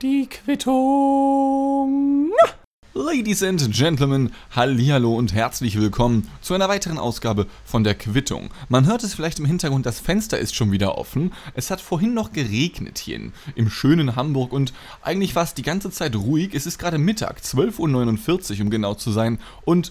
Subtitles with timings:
[0.00, 2.30] Die Quittung.
[2.92, 8.50] Ladies and Gentlemen, Hallihallo und herzlich willkommen zu einer weiteren Ausgabe von der Quittung.
[8.68, 11.32] Man hört es vielleicht im Hintergrund, das Fenster ist schon wieder offen.
[11.54, 13.18] Es hat vorhin noch geregnet hier
[13.56, 14.72] im schönen Hamburg und
[15.02, 16.54] eigentlich war es die ganze Zeit ruhig.
[16.54, 19.90] Es ist gerade Mittag, 12.49 Uhr um genau zu sein und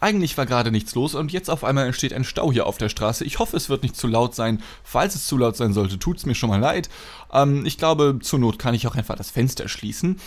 [0.00, 2.88] eigentlich war gerade nichts los und jetzt auf einmal entsteht ein Stau hier auf der
[2.88, 3.24] Straße.
[3.24, 4.62] Ich hoffe, es wird nicht zu laut sein.
[4.82, 6.88] Falls es zu laut sein sollte, tut es mir schon mal leid.
[7.32, 10.18] Ähm, ich glaube, zur Not kann ich auch einfach das Fenster schließen.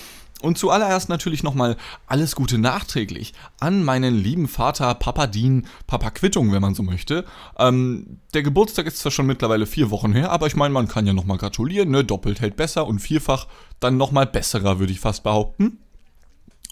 [0.42, 6.52] Und zuallererst natürlich nochmal alles Gute nachträglich an meinen lieben Vater Papa Dean, Papa Quittung,
[6.52, 7.24] wenn man so möchte.
[7.58, 11.08] Ähm, der Geburtstag ist zwar schon mittlerweile vier Wochen her, aber ich meine, man kann
[11.08, 12.04] ja nochmal gratulieren, ne?
[12.04, 13.48] Doppelt hält besser und vierfach
[13.80, 15.83] dann nochmal besserer, würde ich fast behaupten.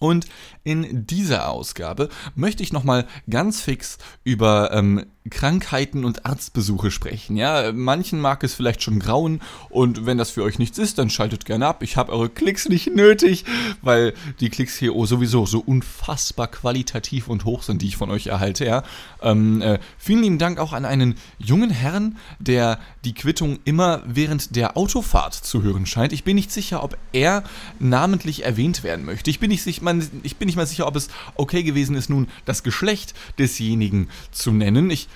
[0.02, 0.26] Und
[0.64, 7.38] in dieser Ausgabe möchte ich nochmal ganz fix über ähm, Krankheiten und Arztbesuche sprechen.
[7.38, 11.12] Ja, manchen mag es vielleicht schon grauen und wenn das für euch nichts ist, dann
[11.12, 11.84] schaltet gerne ab.
[11.84, 13.46] Ich habe eure Klicks nicht nötig,
[13.84, 18.10] weil die Klicks hier oh, sowieso so unfassbar qualitativ und hoch sind, die ich von
[18.10, 18.66] euch erhalte.
[18.66, 18.84] Ja,
[19.22, 24.56] ähm, äh, vielen lieben Dank auch an einen jungen Herrn, der die Quittung immer während
[24.56, 26.14] der Autofahrt zu hören scheint.
[26.14, 27.44] Ich bin nicht sicher, ob er
[27.78, 29.30] namentlich erwähnt werden möchte.
[29.30, 32.10] Ich bin nicht, ich, mein, ich bin nicht mal sicher, ob es okay gewesen ist,
[32.10, 34.90] nun das Geschlecht desjenigen zu nennen.
[34.90, 35.08] Ich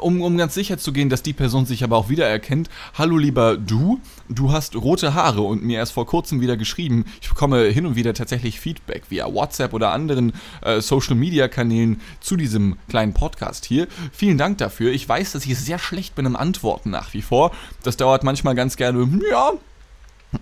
[0.00, 3.56] um, um ganz sicher zu gehen, dass die Person sich aber auch wiedererkennt, hallo lieber
[3.56, 7.04] du, du hast rote Haare und mir erst vor kurzem wieder geschrieben.
[7.20, 12.00] Ich bekomme hin und wieder tatsächlich Feedback via WhatsApp oder anderen äh, Social Media Kanälen
[12.20, 13.86] zu diesem kleinen Podcast hier.
[14.12, 14.92] Vielen Dank dafür.
[14.92, 17.52] Ich weiß, dass ich sehr schlecht bin im Antworten nach wie vor.
[17.82, 19.52] Das dauert manchmal ganz gerne, ja,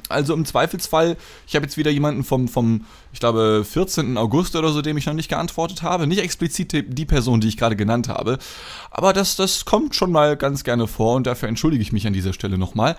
[0.09, 4.17] also im Zweifelsfall, ich habe jetzt wieder jemanden vom, vom, ich glaube, 14.
[4.17, 6.07] August oder so, dem ich noch nicht geantwortet habe.
[6.07, 8.39] Nicht explizit die Person, die ich gerade genannt habe.
[8.91, 12.13] Aber das, das kommt schon mal ganz gerne vor und dafür entschuldige ich mich an
[12.13, 12.97] dieser Stelle nochmal.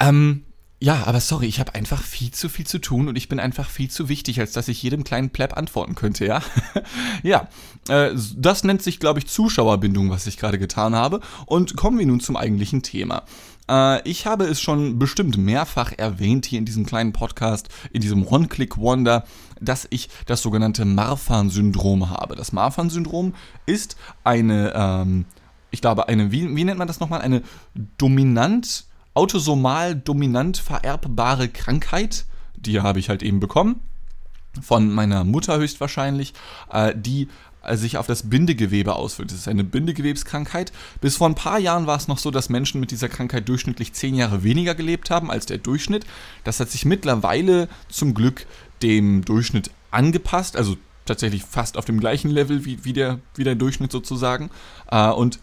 [0.00, 0.44] Ähm,
[0.80, 3.68] ja, aber sorry, ich habe einfach viel zu viel zu tun und ich bin einfach
[3.68, 6.40] viel zu wichtig, als dass ich jedem kleinen Pleb antworten könnte, ja?
[7.24, 7.48] ja,
[7.88, 11.20] äh, das nennt sich, glaube ich, Zuschauerbindung, was ich gerade getan habe.
[11.46, 13.24] Und kommen wir nun zum eigentlichen Thema.
[13.68, 18.26] Äh, ich habe es schon bestimmt mehrfach erwähnt hier in diesem kleinen Podcast, in diesem
[18.26, 19.24] One-Click-Wonder,
[19.60, 22.36] dass ich das sogenannte Marfan-Syndrom habe.
[22.36, 23.34] Das Marfan-Syndrom
[23.66, 25.24] ist eine, ähm,
[25.70, 27.20] ich glaube, eine, wie, wie nennt man das nochmal?
[27.20, 27.42] Eine
[27.98, 32.24] dominant, autosomal dominant vererbbare Krankheit.
[32.56, 33.80] Die habe ich halt eben bekommen
[34.62, 36.34] von meiner Mutter höchstwahrscheinlich,
[36.72, 37.28] äh, die
[37.76, 39.32] sich auf das Bindegewebe auswirkt.
[39.32, 40.72] Das ist eine Bindegewebskrankheit.
[41.00, 43.92] Bis vor ein paar Jahren war es noch so, dass Menschen mit dieser Krankheit durchschnittlich
[43.92, 46.06] zehn Jahre weniger gelebt haben als der Durchschnitt.
[46.44, 48.46] Das hat sich mittlerweile zum Glück
[48.82, 53.54] dem Durchschnitt angepasst, also tatsächlich fast auf dem gleichen Level wie, wie, der, wie der
[53.54, 54.50] Durchschnitt sozusagen.
[54.90, 55.40] Äh, und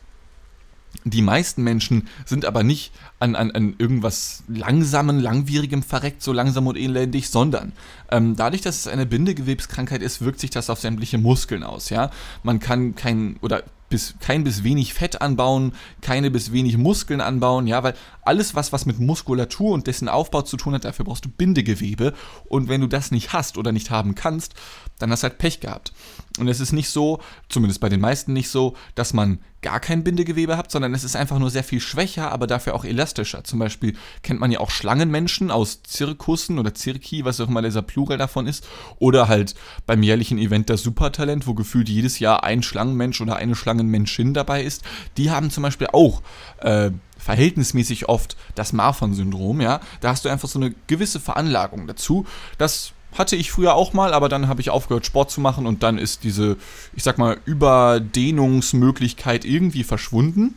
[1.03, 6.67] die meisten Menschen sind aber nicht an, an, an irgendwas langsamen, langwierigem verreckt, so langsam
[6.67, 7.73] und elendig, sondern
[8.11, 11.89] ähm, dadurch, dass es eine Bindegewebskrankheit ist, wirkt sich das auf sämtliche Muskeln aus.
[11.89, 12.11] Ja,
[12.43, 17.67] man kann kein oder bis, kein bis wenig Fett anbauen, keine bis wenig Muskeln anbauen,
[17.67, 21.25] ja, weil alles, was, was mit Muskulatur und dessen Aufbau zu tun hat, dafür brauchst
[21.25, 22.13] du Bindegewebe.
[22.45, 24.55] Und wenn du das nicht hast oder nicht haben kannst,
[24.97, 25.93] dann hast du halt Pech gehabt.
[26.39, 30.03] Und es ist nicht so, zumindest bei den meisten nicht so, dass man gar kein
[30.03, 33.43] Bindegewebe hat, sondern es ist einfach nur sehr viel schwächer, aber dafür auch elastischer.
[33.43, 37.81] Zum Beispiel kennt man ja auch Schlangenmenschen aus Zirkussen oder Zirki, was auch immer dieser
[37.81, 38.67] Plural davon ist.
[38.99, 39.55] Oder halt
[39.87, 44.61] beim jährlichen Event das Supertalent, wo gefühlt jedes Jahr ein Schlangenmensch oder eine Schlangenmenschin dabei
[44.61, 44.83] ist.
[45.17, 46.21] Die haben zum Beispiel auch
[46.59, 49.79] äh, verhältnismäßig oft das Marfan-Syndrom, ja.
[49.99, 52.27] Da hast du einfach so eine gewisse Veranlagung dazu.
[52.59, 55.83] Das hatte ich früher auch mal, aber dann habe ich aufgehört, Sport zu machen und
[55.83, 56.57] dann ist diese,
[56.95, 60.55] ich sag mal, Überdehnungsmöglichkeit irgendwie verschwunden.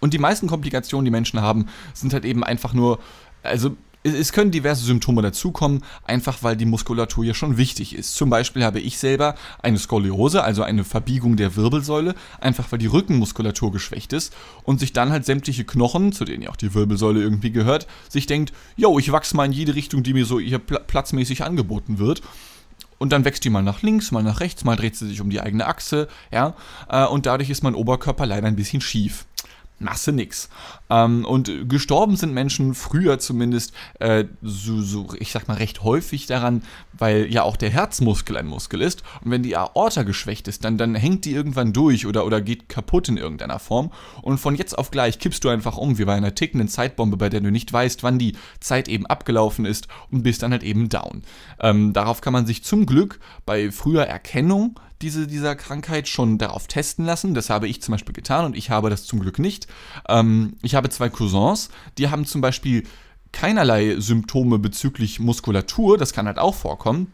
[0.00, 2.98] Und die meisten Komplikationen, die Menschen haben, sind halt eben einfach nur,
[3.42, 3.76] also
[4.14, 8.14] es können diverse Symptome dazukommen, einfach weil die Muskulatur ja schon wichtig ist.
[8.14, 12.86] Zum Beispiel habe ich selber eine Skoliose, also eine Verbiegung der Wirbelsäule, einfach weil die
[12.86, 17.20] Rückenmuskulatur geschwächt ist und sich dann halt sämtliche Knochen, zu denen ja auch die Wirbelsäule
[17.20, 20.58] irgendwie gehört, sich denkt, yo, ich wachse mal in jede Richtung, die mir so hier
[20.58, 22.22] platzmäßig angeboten wird.
[22.98, 25.28] Und dann wächst die mal nach links, mal nach rechts, mal dreht sie sich um
[25.28, 26.54] die eigene Achse, ja.
[26.88, 29.26] Äh, und dadurch ist mein Oberkörper leider ein bisschen schief
[29.78, 30.48] machst du nix.
[30.88, 36.26] Ähm, und gestorben sind Menschen früher zumindest äh, so, so, ich sag mal, recht häufig
[36.26, 36.62] daran,
[36.92, 39.02] weil ja auch der Herzmuskel ein Muskel ist.
[39.22, 42.68] Und wenn die Aorta geschwächt ist, dann, dann hängt die irgendwann durch oder, oder geht
[42.68, 43.90] kaputt in irgendeiner Form.
[44.22, 47.28] Und von jetzt auf gleich kippst du einfach um, wie bei einer tickenden Zeitbombe, bei
[47.28, 50.88] der du nicht weißt, wann die Zeit eben abgelaufen ist und bist dann halt eben
[50.88, 51.22] down.
[51.60, 56.66] Ähm, darauf kann man sich zum Glück bei früher Erkennung diese, dieser Krankheit schon darauf
[56.66, 57.34] testen lassen.
[57.34, 59.66] Das habe ich zum Beispiel getan und ich habe das zum Glück nicht.
[60.08, 62.84] Ähm, ich habe zwei Cousins, die haben zum Beispiel
[63.32, 67.12] keinerlei Symptome bezüglich Muskulatur, das kann halt auch vorkommen.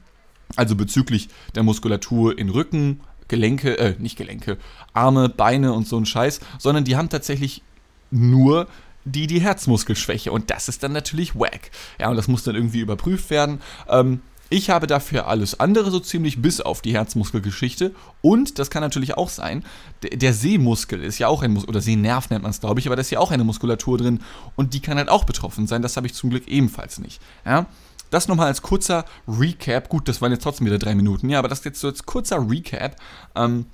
[0.55, 4.59] Also bezüglich der Muskulatur in Rücken, Gelenke, äh, nicht Gelenke,
[4.93, 7.63] Arme, Beine und so ein Scheiß, sondern die haben tatsächlich
[8.11, 8.69] nur
[9.05, 11.71] die, die Herzmuskelschwäche und das ist dann natürlich wack.
[11.99, 13.61] Ja, und das muss dann irgendwie überprüft werden.
[13.89, 14.21] Ähm,
[14.53, 17.95] ich habe dafür alles andere so ziemlich bis auf die Herzmuskelgeschichte.
[18.21, 19.65] Und das kann natürlich auch sein,
[20.03, 22.95] der, Sehmuskel ist ja auch ein Muskel, oder Sehnerv nennt man es, glaube ich, aber
[22.95, 24.21] da ist ja auch eine Muskulatur drin
[24.55, 25.81] und die kann halt auch betroffen sein.
[25.81, 27.21] Das habe ich zum Glück ebenfalls nicht.
[27.47, 27.67] Ja?
[28.11, 29.89] Das nochmal als kurzer Recap.
[29.89, 32.47] Gut, das waren jetzt trotzdem wieder drei Minuten, ja, aber das jetzt so als kurzer
[32.47, 32.97] Recap.
[33.35, 33.65] Ähm,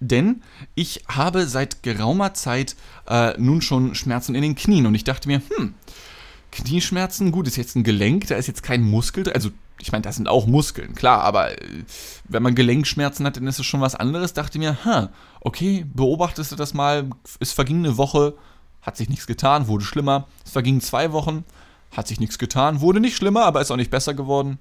[0.00, 0.42] denn
[0.74, 2.76] ich habe seit geraumer Zeit
[3.08, 5.74] äh, nun schon Schmerzen in den Knien und ich dachte mir, hm,
[6.50, 9.50] Knieschmerzen, gut, ist jetzt ein Gelenk, da ist jetzt kein Muskel, also
[9.80, 11.84] ich meine, das sind auch Muskeln, klar, aber äh,
[12.24, 14.32] wenn man Gelenkschmerzen hat, dann ist es schon was anderes.
[14.32, 15.08] Dachte mir, hm,
[15.40, 17.10] okay, beobachtest du das mal,
[17.40, 18.34] es verging eine Woche,
[18.82, 20.26] hat sich nichts getan, wurde schlimmer.
[20.44, 21.44] Es vergingen zwei Wochen,
[21.96, 24.58] hat sich nichts getan, wurde nicht schlimmer, aber ist auch nicht besser geworden.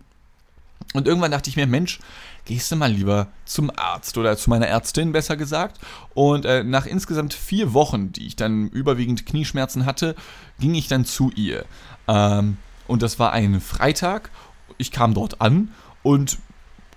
[0.94, 2.00] Und irgendwann dachte ich mir, Mensch,
[2.46, 5.80] gehst du mal lieber zum Arzt oder zu meiner Ärztin, besser gesagt.
[6.14, 10.16] Und äh, nach insgesamt vier Wochen, die ich dann überwiegend Knieschmerzen hatte,
[10.60, 11.66] ging ich dann zu ihr.
[12.08, 12.58] Ähm,
[12.88, 14.30] und das war ein Freitag.
[14.78, 15.72] Ich kam dort an
[16.02, 16.38] und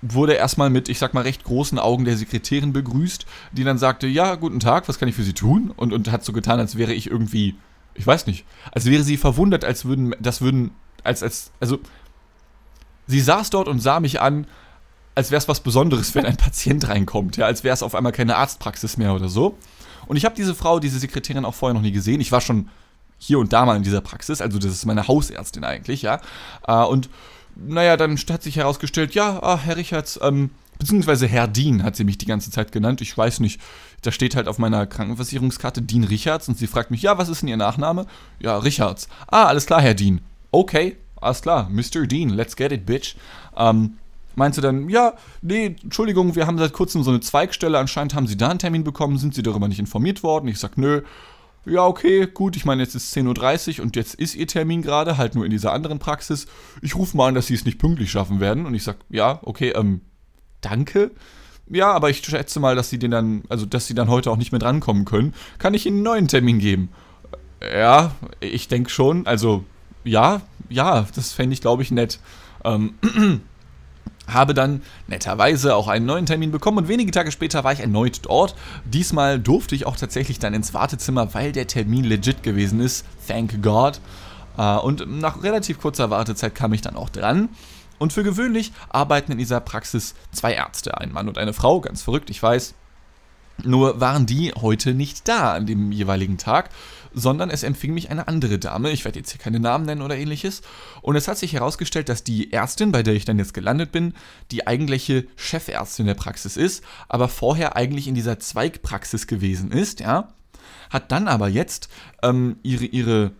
[0.03, 4.07] wurde erstmal mit, ich sag mal, recht großen Augen der Sekretärin begrüßt, die dann sagte,
[4.07, 5.73] ja, guten Tag, was kann ich für Sie tun?
[5.75, 7.57] Und, und hat so getan, als wäre ich irgendwie
[7.97, 8.45] ich weiß nicht.
[8.73, 11.79] Als wäre sie verwundert, als würden, das würden, als, als, also,
[13.07, 14.47] sie saß dort und sah mich an,
[15.15, 18.13] als wäre es was Besonderes, wenn ein Patient reinkommt, ja, als wäre es auf einmal
[18.13, 19.57] keine Arztpraxis mehr oder so.
[20.07, 22.21] Und ich habe diese Frau, diese Sekretärin auch vorher noch nie gesehen.
[22.21, 22.69] Ich war schon
[23.19, 26.21] hier und da mal in dieser Praxis, also das ist meine Hausärztin eigentlich, ja.
[26.67, 27.09] Äh, und
[27.57, 32.05] naja, dann hat sich herausgestellt, ja, ah, Herr Richards, ähm, beziehungsweise Herr Dean hat sie
[32.05, 33.01] mich die ganze Zeit genannt.
[33.01, 33.61] Ich weiß nicht,
[34.03, 37.43] da steht halt auf meiner Krankenversicherungskarte Dean Richards und sie fragt mich, ja, was ist
[37.43, 38.07] denn Ihr Nachname?
[38.39, 39.09] Ja, Richards.
[39.29, 40.21] Ah, alles klar, Herr Dean.
[40.51, 42.07] Okay, alles klar, Mr.
[42.07, 43.17] Dean, let's get it, bitch.
[43.57, 43.99] Ähm,
[44.35, 48.37] meinte dann, ja, nee, Entschuldigung, wir haben seit kurzem so eine Zweigstelle, anscheinend haben Sie
[48.37, 50.49] da einen Termin bekommen, sind Sie darüber nicht informiert worden?
[50.49, 51.03] Ich sag, nö.
[51.67, 55.19] Ja, okay, gut, ich meine, jetzt ist 10.30 Uhr und jetzt ist Ihr Termin gerade,
[55.19, 56.47] halt nur in dieser anderen Praxis.
[56.81, 58.67] Ich rufe mal an, dass Sie es nicht pünktlich schaffen werden.
[58.67, 60.01] Und ich sag, ja, okay, ähm,
[60.61, 61.11] danke.
[61.69, 64.37] Ja, aber ich schätze mal, dass sie den dann, also dass sie dann heute auch
[64.37, 65.35] nicht mehr drankommen können.
[65.59, 66.91] Kann ich ihnen einen neuen Termin geben?
[67.61, 69.27] Ja, ich denke schon.
[69.27, 69.65] Also,
[70.05, 72.21] ja, ja, das fände ich, glaube ich, nett.
[72.65, 72.95] Ähm,
[74.27, 78.21] habe dann netterweise auch einen neuen Termin bekommen und wenige Tage später war ich erneut
[78.23, 78.55] dort.
[78.85, 83.05] Diesmal durfte ich auch tatsächlich dann ins Wartezimmer, weil der Termin legit gewesen ist.
[83.29, 84.01] Thank God.
[84.59, 87.49] Äh, und nach relativ kurzer Wartezeit kam ich dann auch dran.
[87.99, 92.03] Und für gewöhnlich arbeiten in dieser Praxis zwei Ärzte, ein Mann und eine Frau, ganz
[92.03, 92.75] verrückt, ich weiß.
[93.65, 96.71] Nur waren die heute nicht da an dem jeweiligen Tag,
[97.13, 100.17] sondern es empfing mich eine andere Dame, ich werde jetzt hier keine Namen nennen oder
[100.17, 100.61] ähnliches,
[101.01, 104.13] und es hat sich herausgestellt, dass die Ärztin, bei der ich dann jetzt gelandet bin,
[104.51, 110.29] die eigentliche Chefärztin der Praxis ist, aber vorher eigentlich in dieser Zweigpraxis gewesen ist, ja,
[110.91, 111.89] hat dann aber jetzt
[112.23, 113.31] ähm, ihre, ihre,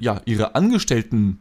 [0.00, 1.40] ja, ihre Angestellten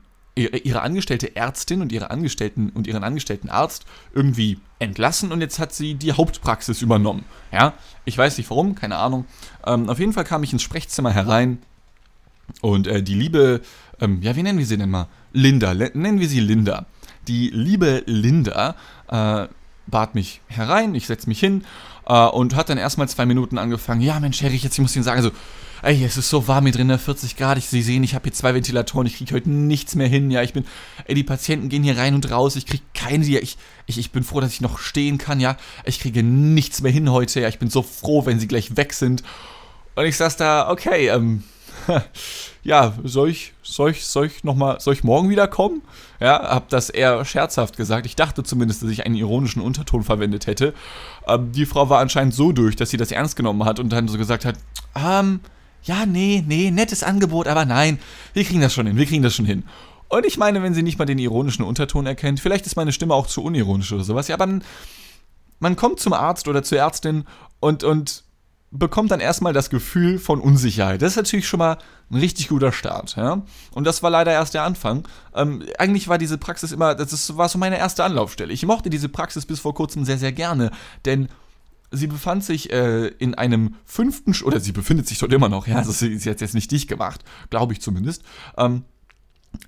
[0.50, 5.74] ihre angestellte Ärztin und ihre Angestellten und ihren angestellten Arzt irgendwie entlassen und jetzt hat
[5.74, 7.26] sie die Hauptpraxis übernommen.
[7.52, 7.74] Ja,
[8.06, 9.26] ich weiß nicht warum, keine Ahnung.
[9.66, 11.60] Ähm, auf jeden Fall kam ich ins Sprechzimmer herein
[12.62, 13.62] und äh, die liebe,
[14.00, 15.08] ähm, ja, wie nennen wir sie denn mal?
[15.34, 16.86] Linda, nennen wir sie Linda.
[17.28, 18.76] Die liebe Linda
[19.08, 19.48] äh,
[19.88, 21.64] bat mich herein, ich setze mich hin
[22.08, 24.02] äh, und hat dann erstmal zwei Minuten angefangen.
[24.02, 25.32] Ja, Mensch, Herr jetzt ich muss Ihnen sagen, also
[25.82, 28.34] ey, es ist so warm hier drin, 40 Grad, ich, Sie sehen, ich habe hier
[28.34, 30.66] zwei Ventilatoren, ich kriege heute nichts mehr hin, ja, ich bin,
[31.06, 33.58] ey, die Patienten gehen hier rein und raus, ich kriege keine, ja, ich,
[33.88, 37.12] ich, ich bin froh, dass ich noch stehen kann, ja, ich kriege nichts mehr hin
[37.12, 39.24] heute, ja, ich bin so froh, wenn Sie gleich weg sind.
[39.96, 41.44] Und ich saß da, okay, ähm,
[42.64, 45.82] ja, soll ich, soll ich, soll ich nochmal, soll ich morgen wieder kommen?
[46.20, 48.06] Ja, hab das eher scherzhaft gesagt.
[48.06, 50.74] Ich dachte zumindest, dass ich einen ironischen Unterton verwendet hätte.
[51.28, 54.08] Ähm, die Frau war anscheinend so durch, dass sie das ernst genommen hat und dann
[54.08, 54.56] so gesagt hat,
[54.96, 55.40] ähm,
[55.84, 58.00] ja, nee, nee, nettes Angebot, aber nein,
[58.34, 59.64] wir kriegen das schon hin, wir kriegen das schon hin.
[60.10, 63.14] Und ich meine, wenn sie nicht mal den ironischen Unterton erkennt, vielleicht ist meine Stimme
[63.14, 64.60] auch zu unironisch oder sowas, ja, aber
[65.60, 67.24] man, kommt zum Arzt oder zur Ärztin
[67.60, 68.24] und, und
[68.72, 71.02] bekommt dann erstmal das Gefühl von Unsicherheit.
[71.02, 71.78] Das ist natürlich schon mal
[72.10, 73.42] ein richtig guter Start, ja.
[73.74, 75.08] Und das war leider erst der Anfang.
[75.34, 78.54] Ähm, eigentlich war diese Praxis immer, das ist, war so meine erste Anlaufstelle.
[78.54, 80.72] Ich mochte diese Praxis bis vor kurzem sehr, sehr gerne,
[81.06, 81.30] denn
[81.92, 85.76] sie befand sich äh, in einem fünften, oder sie befindet sich dort immer noch, ja,
[85.76, 88.24] also sie, sie hat jetzt nicht dicht gemacht, glaube ich zumindest.
[88.58, 88.84] Ähm,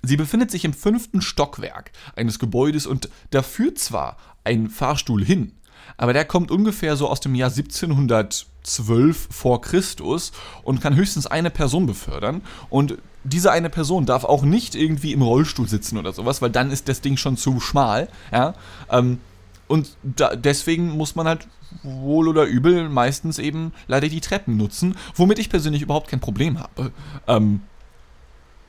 [0.02, 5.52] sie befindet sich im fünften Stockwerk eines Gebäudes und da führt zwar ein Fahrstuhl hin,
[5.96, 11.50] aber der kommt ungefähr so aus dem Jahr 1712 vor Christus und kann höchstens eine
[11.50, 12.42] Person befördern.
[12.70, 16.70] Und diese eine Person darf auch nicht irgendwie im Rollstuhl sitzen oder sowas, weil dann
[16.70, 18.54] ist das Ding schon zu schmal, ja.
[18.90, 19.18] Ähm,
[19.68, 21.46] und da, deswegen muss man halt
[21.82, 26.58] wohl oder übel meistens eben leider die Treppen nutzen, womit ich persönlich überhaupt kein Problem
[26.58, 26.92] habe.
[27.26, 27.60] Ähm,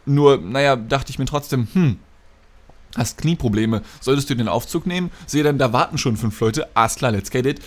[0.06, 2.00] nur, naja, dachte ich mir trotzdem, hm,
[2.96, 5.12] hast Knieprobleme, solltest du den Aufzug nehmen?
[5.26, 7.62] Sehe dann, da warten schon fünf Leute, alles klar, let's get it.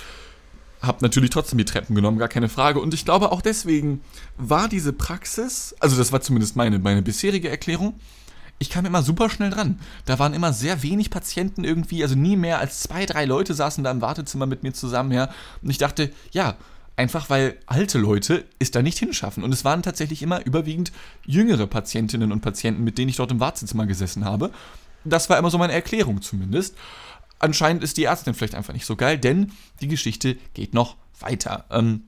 [0.80, 2.80] Hab natürlich trotzdem die Treppen genommen, gar keine Frage.
[2.80, 4.00] Und ich glaube auch deswegen
[4.37, 7.99] war diese Praxis, also das war zumindest meine, meine bisherige Erklärung,
[8.58, 9.78] ich kam immer super schnell dran.
[10.04, 13.84] Da waren immer sehr wenig Patienten irgendwie, also nie mehr als zwei, drei Leute saßen
[13.84, 15.30] da im Wartezimmer mit mir zusammen, ja.
[15.62, 16.56] Und ich dachte, ja,
[16.96, 19.44] einfach weil alte Leute es da nicht hinschaffen.
[19.44, 20.92] Und es waren tatsächlich immer überwiegend
[21.24, 24.50] jüngere Patientinnen und Patienten, mit denen ich dort im Wartezimmer gesessen habe.
[25.04, 26.74] Das war immer so meine Erklärung zumindest.
[27.38, 31.66] Anscheinend ist die Ärztin vielleicht einfach nicht so geil, denn die Geschichte geht noch weiter.
[31.70, 32.07] Ähm,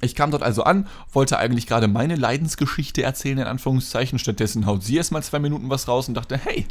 [0.00, 4.18] ich kam dort also an, wollte eigentlich gerade meine Leidensgeschichte erzählen, in Anführungszeichen.
[4.18, 6.66] Stattdessen haut sie erstmal zwei Minuten was raus und dachte, hey,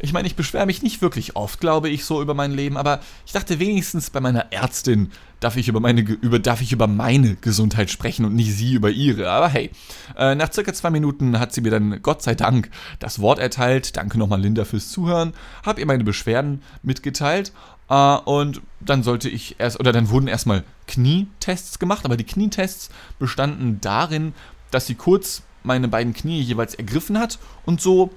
[0.00, 3.00] ich meine, ich beschwere mich nicht wirklich oft, glaube ich, so über mein Leben, aber
[3.26, 7.34] ich dachte wenigstens bei meiner Ärztin darf ich über meine, über, darf ich über meine
[7.36, 9.30] Gesundheit sprechen und nicht sie über ihre.
[9.30, 9.70] Aber hey,
[10.16, 13.96] äh, nach circa zwei Minuten hat sie mir dann Gott sei Dank das Wort erteilt.
[13.96, 15.34] Danke nochmal Linda fürs Zuhören.
[15.62, 17.52] Hab ihr meine Beschwerden mitgeteilt
[17.90, 22.88] Uh, und dann sollte ich erst, oder dann wurden erstmal Knietests gemacht, aber die Knietests
[23.18, 24.32] bestanden darin,
[24.70, 28.10] dass sie kurz meine beiden Knie jeweils ergriffen hat und so,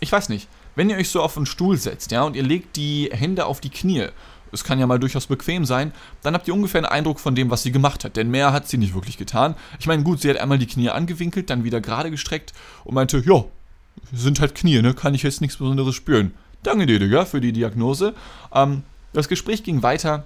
[0.00, 2.76] ich weiß nicht, wenn ihr euch so auf einen Stuhl setzt, ja, und ihr legt
[2.76, 4.08] die Hände auf die Knie,
[4.50, 7.50] es kann ja mal durchaus bequem sein, dann habt ihr ungefähr einen Eindruck von dem,
[7.50, 9.54] was sie gemacht hat, denn mehr hat sie nicht wirklich getan.
[9.78, 12.52] Ich meine, gut, sie hat einmal die Knie angewinkelt, dann wieder gerade gestreckt
[12.84, 13.44] und meinte, ja,
[14.12, 16.32] sind halt Knie, ne, kann ich jetzt nichts Besonderes spüren.
[16.62, 18.14] Danke dir, Digga, für die Diagnose.
[18.54, 20.24] Ähm, das Gespräch ging weiter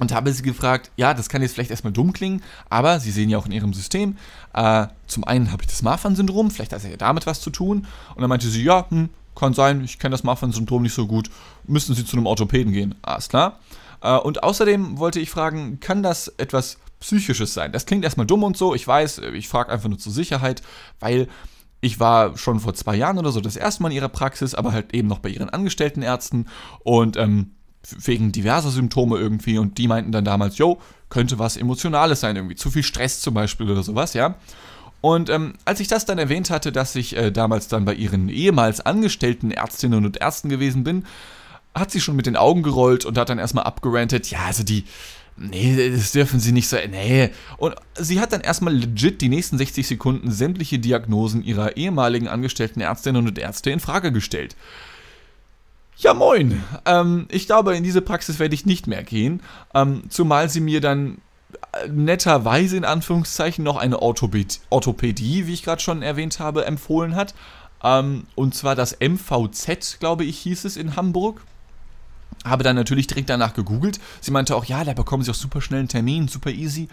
[0.00, 3.28] und habe sie gefragt, ja, das kann jetzt vielleicht erstmal dumm klingen, aber Sie sehen
[3.28, 4.16] ja auch in Ihrem System,
[4.54, 7.86] äh, zum einen habe ich das Marfan-Syndrom, vielleicht hat er ja damit was zu tun.
[8.14, 11.30] Und dann meinte sie, ja, hm, kann sein, ich kenne das Marfan-Syndrom nicht so gut,
[11.64, 12.94] müssen Sie zu einem Orthopäden gehen.
[13.02, 13.58] Alles klar.
[14.00, 17.72] Äh, und außerdem wollte ich fragen, kann das etwas Psychisches sein?
[17.72, 20.62] Das klingt erstmal dumm und so, ich weiß, ich frage einfach nur zur Sicherheit,
[21.00, 21.28] weil
[21.80, 24.72] ich war schon vor zwei Jahren oder so das erste Mal in ihrer Praxis, aber
[24.72, 26.48] halt eben noch bei ihren Angestelltenärzten
[26.84, 27.52] und ähm,
[27.88, 32.54] wegen diverser Symptome irgendwie und die meinten dann damals, yo, könnte was Emotionales sein, irgendwie
[32.54, 34.36] zu viel Stress zum Beispiel oder sowas, ja.
[35.00, 38.28] Und ähm, als ich das dann erwähnt hatte, dass ich äh, damals dann bei ihren
[38.28, 41.04] ehemals angestellten Ärztinnen und Ärzten gewesen bin,
[41.74, 44.84] hat sie schon mit den Augen gerollt und hat dann erstmal abgerantet, ja, also die,
[45.36, 47.30] nee, das dürfen sie nicht so, nee.
[47.56, 52.80] Und sie hat dann erstmal legit die nächsten 60 Sekunden sämtliche Diagnosen ihrer ehemaligen angestellten
[52.80, 54.54] Ärztinnen und Ärzte in Frage gestellt.
[56.02, 56.62] Ja, moin.
[56.84, 59.40] Ähm, ich glaube, in diese Praxis werde ich nicht mehr gehen,
[59.72, 61.18] ähm, zumal sie mir dann
[61.72, 67.14] äh, netterweise in Anführungszeichen noch eine Orthopädie, Orthopädie wie ich gerade schon erwähnt habe, empfohlen
[67.14, 67.34] hat.
[67.84, 71.40] Ähm, und zwar das MVZ, glaube ich, hieß es in Hamburg.
[72.44, 74.00] Habe dann natürlich direkt danach gegoogelt.
[74.20, 76.88] Sie meinte auch, ja, da bekommen Sie auch super schnell einen Termin, super easy.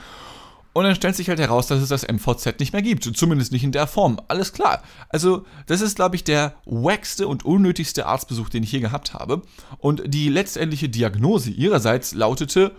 [0.74, 3.04] Und dann stellt sich halt heraus, dass es das MVZ nicht mehr gibt.
[3.04, 4.22] Zumindest nicht in der Form.
[4.28, 4.84] Alles klar.
[5.10, 9.42] Also, das ist, glaube ich, der wackste und unnötigste Arztbesuch, den ich je gehabt habe.
[9.80, 12.74] Und die letztendliche Diagnose ihrerseits lautete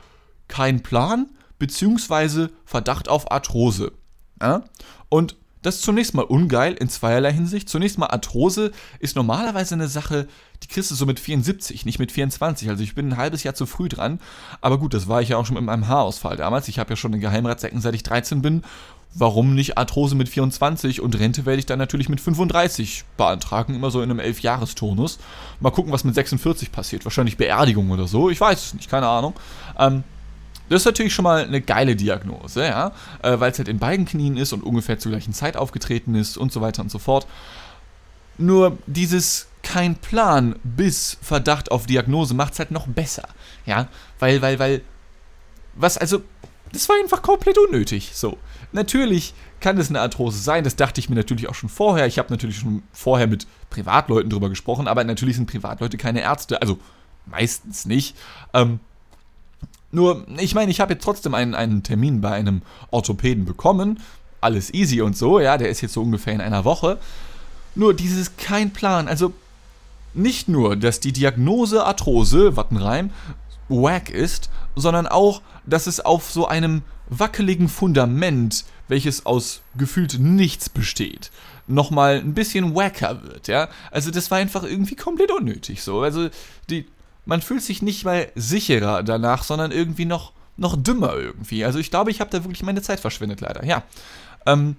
[0.47, 2.49] kein Plan bzw.
[2.65, 3.93] Verdacht auf Arthrose.
[4.41, 4.65] Ja?
[5.09, 7.69] Und das ist zunächst mal ungeil in zweierlei Hinsicht.
[7.69, 10.27] Zunächst mal Arthrose ist normalerweise eine Sache,
[10.63, 12.69] die kriegst du so mit 74, nicht mit 24.
[12.69, 14.21] Also ich bin ein halbes Jahr zu früh dran.
[14.61, 16.69] Aber gut, das war ich ja auch schon mit meinem Haarausfall damals.
[16.69, 18.63] Ich habe ja schon einen Geheimratsecken, seit ich 13 bin.
[19.13, 23.91] Warum nicht Arthrose mit 24 und Rente werde ich dann natürlich mit 35 beantragen, immer
[23.91, 25.19] so in einem 11-Jahres-Tonus.
[25.59, 27.05] Mal gucken, was mit 46 passiert.
[27.05, 28.31] Wahrscheinlich Beerdigung oder so.
[28.31, 29.35] Ich weiß es nicht, keine Ahnung.
[29.79, 30.05] Ähm,
[30.69, 34.07] das ist natürlich schon mal eine geile Diagnose, ja, äh, weil es halt in beiden
[34.07, 37.27] Knien ist und ungefähr zur gleichen Zeit aufgetreten ist und so weiter und so fort.
[38.39, 43.29] Nur dieses kein Plan bis Verdacht auf Diagnose macht es halt noch besser,
[43.67, 43.87] ja,
[44.19, 44.83] weil, weil, weil,
[45.77, 46.23] was, also,
[46.73, 48.37] das war einfach komplett unnötig, so.
[48.73, 52.07] Natürlich kann es eine Arthrose sein, das dachte ich mir natürlich auch schon vorher.
[52.07, 56.61] Ich habe natürlich schon vorher mit Privatleuten drüber gesprochen, aber natürlich sind Privatleute keine Ärzte,
[56.61, 56.79] also
[57.27, 58.17] meistens nicht.
[58.53, 58.81] Ähm,
[59.93, 64.01] nur, ich meine, ich habe jetzt trotzdem einen, einen Termin bei einem Orthopäden bekommen.
[64.41, 66.99] Alles easy und so, ja, der ist jetzt so ungefähr in einer Woche.
[67.77, 69.07] Nur dieses kein Plan.
[69.07, 69.33] Also
[70.15, 73.11] nicht nur, dass die Diagnose Arthrose, Wattenreim,
[73.69, 80.69] wack ist, sondern auch, dass es auf so einem wackeligen Fundament, welches aus gefühlt nichts
[80.69, 81.31] besteht,
[81.67, 83.69] nochmal ein bisschen wacker wird, ja.
[83.91, 86.01] Also das war einfach irgendwie komplett unnötig so.
[86.01, 86.29] Also
[86.69, 86.87] die
[87.31, 91.65] man fühlt sich nicht mal sicherer danach, sondern irgendwie noch, noch dümmer irgendwie.
[91.65, 93.65] Also ich glaube, ich habe da wirklich meine Zeit verschwendet, leider.
[93.65, 93.85] Ja.
[94.47, 94.77] Ähm,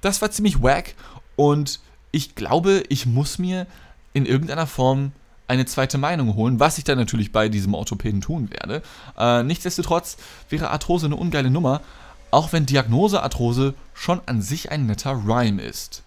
[0.00, 0.94] das war ziemlich wack
[1.36, 1.80] und
[2.12, 3.66] ich glaube, ich muss mir
[4.12, 5.12] in irgendeiner Form
[5.50, 8.82] eine zweite Meinung holen, was ich dann natürlich bei diesem Orthopäden tun werde.
[9.18, 10.16] Äh, nichtsdestotrotz
[10.48, 11.80] wäre Arthrose eine ungeile Nummer,
[12.30, 16.04] auch wenn Diagnose Arthrose schon an sich ein netter Rhyme ist.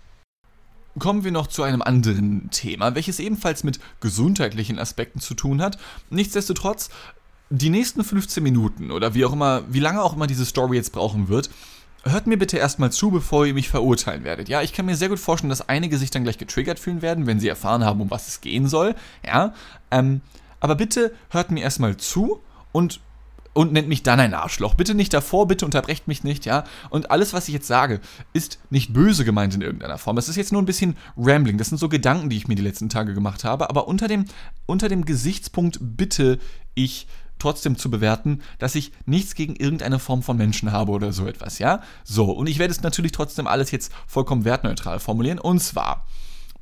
[0.98, 5.78] Kommen wir noch zu einem anderen Thema, welches ebenfalls mit gesundheitlichen Aspekten zu tun hat.
[6.10, 6.90] Nichtsdestotrotz,
[7.50, 10.94] die nächsten 15 Minuten oder wie auch immer, wie lange auch immer diese Story jetzt
[10.94, 11.50] brauchen wird,
[12.04, 14.50] hört mir bitte erstmal zu, bevor ihr mich verurteilen werdet.
[14.50, 17.28] Ja, ich kann mir sehr gut vorstellen, dass einige sich dann gleich getriggert fühlen werden,
[17.28, 18.96] wenn sie erfahren haben, um was es gehen soll.
[19.26, 19.54] Ja,
[19.92, 20.22] ähm,
[20.60, 22.42] aber bitte hört mir erstmal zu
[22.72, 23.02] und
[23.54, 24.74] und nennt mich dann ein Arschloch.
[24.74, 26.64] Bitte nicht davor, bitte unterbrecht mich nicht, ja.
[26.90, 28.00] Und alles, was ich jetzt sage,
[28.34, 30.18] ist nicht böse gemeint in irgendeiner Form.
[30.18, 31.60] Es ist jetzt nur ein bisschen Rambling.
[31.60, 33.70] Das sind so Gedanken, die ich mir die letzten Tage gemacht habe.
[33.70, 34.26] Aber unter dem,
[34.66, 36.40] unter dem Gesichtspunkt bitte
[36.74, 37.08] ich
[37.40, 41.60] trotzdem zu bewerten, dass ich nichts gegen irgendeine Form von Menschen habe oder so etwas,
[41.60, 41.82] ja?
[42.04, 45.40] So, und ich werde es natürlich trotzdem alles jetzt vollkommen wertneutral formulieren.
[45.40, 46.06] Und zwar,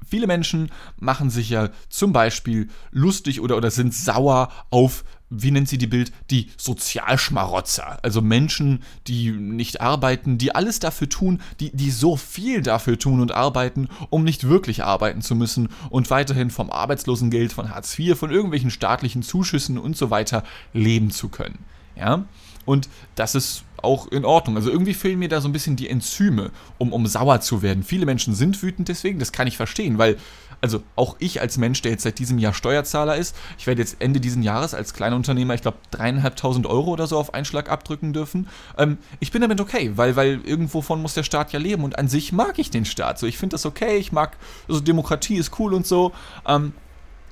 [0.07, 5.69] viele Menschen machen sich ja zum Beispiel lustig oder, oder sind sauer auf wie nennt
[5.69, 7.99] sie die Bild, die Sozialschmarotzer.
[8.03, 13.21] Also Menschen, die nicht arbeiten, die alles dafür tun, die, die so viel dafür tun
[13.21, 18.19] und arbeiten, um nicht wirklich arbeiten zu müssen und weiterhin vom Arbeitslosengeld, von Hartz IV,
[18.19, 20.43] von irgendwelchen staatlichen Zuschüssen und so weiter
[20.73, 21.59] leben zu können.
[21.95, 22.25] Ja?
[22.65, 24.55] Und das ist auch in Ordnung.
[24.55, 27.83] Also irgendwie fehlen mir da so ein bisschen die Enzyme, um, um sauer zu werden.
[27.83, 30.17] Viele Menschen sind wütend deswegen, das kann ich verstehen, weil,
[30.61, 33.97] also auch ich als Mensch, der jetzt seit diesem Jahr Steuerzahler ist, ich werde jetzt
[33.99, 38.47] Ende diesen Jahres als Kleinunternehmer, ich glaube, dreieinhalbtausend Euro oder so auf Einschlag abdrücken dürfen.
[38.77, 42.07] Ähm, ich bin damit okay, weil, weil irgendwovon muss der Staat ja leben und an
[42.07, 43.19] sich mag ich den Staat.
[43.19, 46.11] So, ich finde das okay, ich mag, also Demokratie ist cool und so.
[46.47, 46.73] Ähm,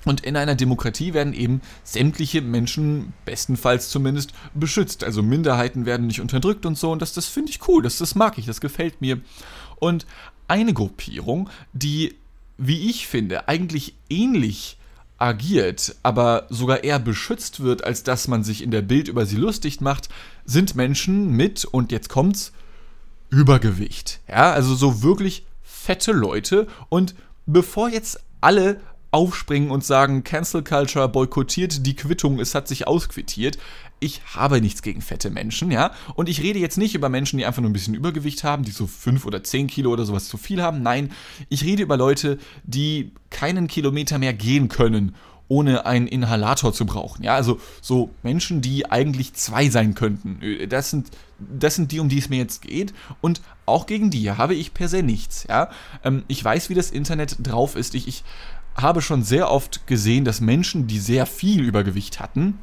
[0.05, 5.03] und in einer Demokratie werden eben sämtliche Menschen, bestenfalls zumindest, beschützt.
[5.03, 6.91] Also Minderheiten werden nicht unterdrückt und so.
[6.91, 9.19] Und das, das finde ich cool, das, das mag ich, das gefällt mir.
[9.77, 10.05] Und
[10.47, 12.15] eine Gruppierung, die,
[12.57, 14.77] wie ich finde, eigentlich ähnlich
[15.17, 19.35] agiert, aber sogar eher beschützt wird, als dass man sich in der Bild über sie
[19.35, 20.07] lustig macht,
[20.45, 22.53] sind Menschen mit, und jetzt kommt's,
[23.29, 24.21] Übergewicht.
[24.27, 26.67] Ja, also so wirklich fette Leute.
[26.89, 27.13] Und
[27.45, 28.79] bevor jetzt alle
[29.11, 33.57] aufspringen und sagen, Cancel Culture boykottiert die Quittung, es hat sich ausquittiert.
[34.01, 35.91] Ich habe nichts gegen fette Menschen, ja.
[36.15, 38.71] Und ich rede jetzt nicht über Menschen, die einfach nur ein bisschen Übergewicht haben, die
[38.71, 40.81] so 5 oder 10 Kilo oder sowas zu viel haben.
[40.81, 41.11] Nein,
[41.49, 45.15] ich rede über Leute, die keinen Kilometer mehr gehen können,
[45.49, 47.23] ohne einen Inhalator zu brauchen.
[47.23, 50.39] Ja, also so Menschen, die eigentlich zwei sein könnten.
[50.69, 52.93] Das sind, das sind die, um die es mir jetzt geht.
[53.19, 55.45] Und auch gegen die habe ich per se nichts.
[55.49, 55.69] Ja,
[56.05, 57.95] ähm, ich weiß, wie das Internet drauf ist.
[57.95, 58.23] Ich, ich
[58.81, 62.59] habe schon sehr oft gesehen, dass Menschen, die sehr viel Übergewicht hatten,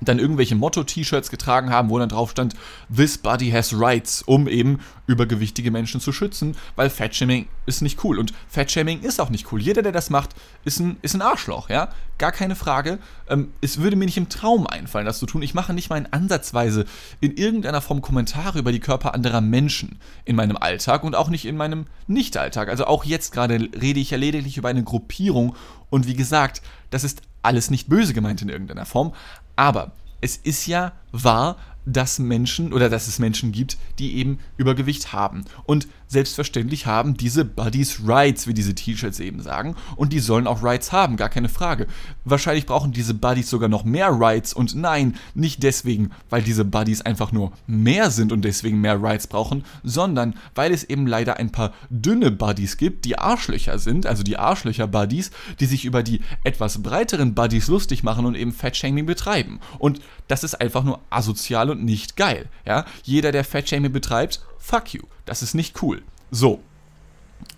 [0.00, 2.54] dann irgendwelche Motto-T-Shirts getragen haben, wo dann drauf stand,
[2.94, 8.18] This body has rights, um eben übergewichtige Menschen zu schützen, weil Fatshaming ist nicht cool.
[8.18, 9.60] Und Fatshaming ist auch nicht cool.
[9.60, 11.90] Jeder, der das macht, ist ein, ist ein Arschloch, ja?
[12.18, 12.98] Gar keine Frage.
[13.28, 15.42] Ähm, es würde mir nicht im Traum einfallen, das zu tun.
[15.42, 16.84] Ich mache nicht mal in Ansatzweise
[17.20, 21.46] in irgendeiner Form Kommentare über die Körper anderer Menschen in meinem Alltag und auch nicht
[21.46, 22.68] in meinem Nicht-Alltag.
[22.68, 25.56] Also auch jetzt gerade rede ich ja lediglich über eine Gruppierung
[25.88, 29.14] und wie gesagt, das ist alles nicht böse gemeint in irgendeiner Form,
[29.56, 35.12] aber es ist ja wahr, dass Menschen oder dass es Menschen gibt, die eben Übergewicht
[35.12, 35.44] haben.
[35.64, 39.76] Und selbstverständlich haben diese Buddies Rights, wie diese T-Shirts eben sagen.
[39.96, 41.86] Und die sollen auch Rights haben, gar keine Frage.
[42.24, 44.52] Wahrscheinlich brauchen diese Buddies sogar noch mehr Rights.
[44.52, 49.28] Und nein, nicht deswegen, weil diese Buddies einfach nur mehr sind und deswegen mehr Rights
[49.28, 54.22] brauchen, sondern weil es eben leider ein paar dünne Buddies gibt, die Arschlöcher sind, also
[54.22, 59.60] die Arschlöcher-Buddies, die sich über die etwas breiteren Buddies lustig machen und eben Fat-Shaming betreiben.
[59.78, 62.48] Und das ist einfach nur asozial und nicht geil.
[62.64, 62.84] Ja?
[63.02, 65.02] Jeder, der Fat-Shaming betreibt, fuck you.
[65.24, 66.02] Das ist nicht cool.
[66.30, 66.62] So.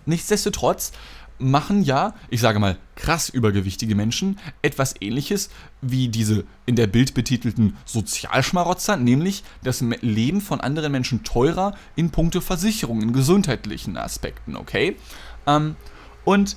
[0.05, 0.91] Nichtsdestotrotz
[1.37, 5.49] machen ja, ich sage mal, krass übergewichtige Menschen etwas ähnliches
[5.81, 12.11] wie diese in der Bild betitelten Sozialschmarotzer, nämlich das Leben von anderen Menschen teurer in
[12.11, 14.95] puncto Versicherung, in gesundheitlichen Aspekten, okay?
[15.45, 15.75] Ähm,
[16.23, 16.55] und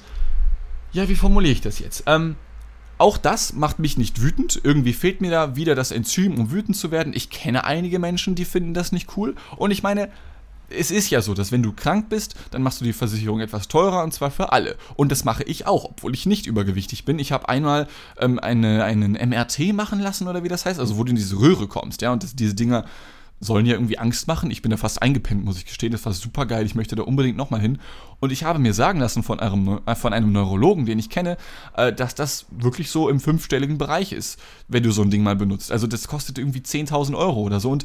[0.92, 2.04] ja, wie formuliere ich das jetzt?
[2.06, 2.36] Ähm,
[2.98, 4.60] auch das macht mich nicht wütend.
[4.62, 7.12] Irgendwie fehlt mir da wieder das Enzym, um wütend zu werden.
[7.14, 9.34] Ich kenne einige Menschen, die finden das nicht cool.
[9.56, 10.10] Und ich meine,
[10.68, 13.68] es ist ja so, dass wenn du krank bist, dann machst du die Versicherung etwas
[13.68, 14.76] teurer und zwar für alle.
[14.96, 17.18] Und das mache ich auch, obwohl ich nicht übergewichtig bin.
[17.18, 17.86] Ich habe einmal
[18.18, 21.38] ähm, eine, einen MRT machen lassen oder wie das heißt, also wo du in diese
[21.38, 22.84] Röhre kommst, ja, und das, diese Dinger
[23.40, 24.50] sollen ja irgendwie Angst machen.
[24.50, 25.92] Ich bin da fast eingepennt, muss ich gestehen.
[25.92, 26.64] Das war super geil.
[26.64, 27.78] Ich möchte da unbedingt nochmal hin.
[28.18, 31.36] Und ich habe mir sagen lassen von einem, äh, von einem Neurologen, den ich kenne,
[31.76, 35.36] äh, dass das wirklich so im fünfstelligen Bereich ist, wenn du so ein Ding mal
[35.36, 35.70] benutzt.
[35.70, 37.70] Also das kostet irgendwie 10.000 Euro oder so.
[37.70, 37.84] Und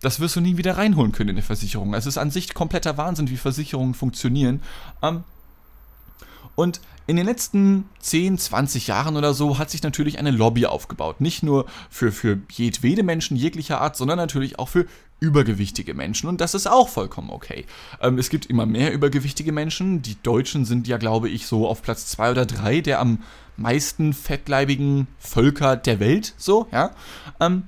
[0.00, 1.94] das wirst du nie wieder reinholen können in der Versicherung.
[1.94, 4.60] Also es ist an sich kompletter Wahnsinn, wie Versicherungen funktionieren.
[5.00, 5.24] Ähm,
[6.54, 11.20] Und in den letzten 10, 20 Jahren oder so hat sich natürlich eine Lobby aufgebaut.
[11.20, 14.86] Nicht nur für, für jedwede Menschen jeglicher Art, sondern natürlich auch für
[15.20, 16.28] übergewichtige Menschen.
[16.28, 17.64] Und das ist auch vollkommen okay.
[18.00, 20.02] Ähm, es gibt immer mehr übergewichtige Menschen.
[20.02, 23.18] Die Deutschen sind ja, glaube ich, so auf Platz 2 oder 3 der am
[23.56, 26.34] meisten fettleibigen Völker der Welt.
[26.38, 26.90] So, ja.
[27.40, 27.64] Ähm,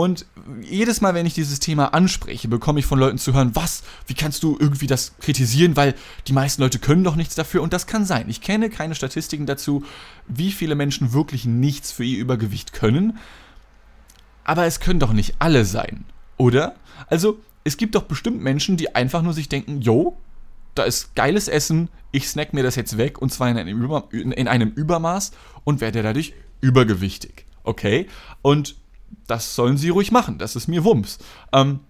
[0.00, 0.24] und
[0.62, 4.14] jedes Mal, wenn ich dieses Thema anspreche, bekomme ich von Leuten zu hören, was, wie
[4.14, 5.94] kannst du irgendwie das kritisieren, weil
[6.26, 7.60] die meisten Leute können doch nichts dafür.
[7.60, 8.30] Und das kann sein.
[8.30, 9.84] Ich kenne keine Statistiken dazu,
[10.26, 13.18] wie viele Menschen wirklich nichts für ihr Übergewicht können.
[14.42, 16.06] Aber es können doch nicht alle sein,
[16.38, 16.76] oder?
[17.08, 20.16] Also, es gibt doch bestimmt Menschen, die einfach nur sich denken, yo,
[20.74, 24.08] da ist geiles Essen, ich snack mir das jetzt weg und zwar in einem, Über
[24.12, 25.32] in einem Übermaß
[25.64, 26.32] und werde dadurch
[26.62, 27.44] übergewichtig.
[27.64, 28.06] Okay?
[28.40, 28.79] Und
[29.26, 31.18] das sollen sie ruhig machen, das ist mir Wumms.
[31.52, 31.80] Ähm,